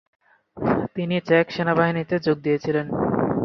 [0.95, 2.85] তিনি চেক সেনাবাহিনীতে যোগ দিয়েছিলেন।